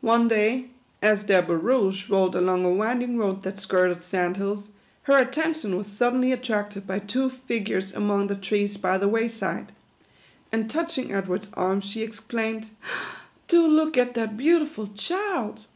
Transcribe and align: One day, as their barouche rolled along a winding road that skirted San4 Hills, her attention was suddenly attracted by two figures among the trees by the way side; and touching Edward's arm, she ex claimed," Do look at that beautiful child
One 0.00 0.26
day, 0.26 0.64
as 1.00 1.22
their 1.22 1.42
barouche 1.42 2.08
rolled 2.10 2.34
along 2.34 2.64
a 2.64 2.72
winding 2.72 3.16
road 3.18 3.44
that 3.44 3.56
skirted 3.56 3.98
San4 3.98 4.34
Hills, 4.36 4.68
her 5.04 5.16
attention 5.16 5.76
was 5.76 5.86
suddenly 5.86 6.32
attracted 6.32 6.88
by 6.88 6.98
two 6.98 7.30
figures 7.30 7.94
among 7.94 8.26
the 8.26 8.34
trees 8.34 8.76
by 8.76 8.98
the 8.98 9.06
way 9.06 9.28
side; 9.28 9.70
and 10.50 10.68
touching 10.68 11.12
Edward's 11.12 11.52
arm, 11.54 11.80
she 11.82 12.02
ex 12.02 12.18
claimed," 12.18 12.70
Do 13.46 13.64
look 13.64 13.96
at 13.96 14.14
that 14.14 14.36
beautiful 14.36 14.88
child 14.88 15.66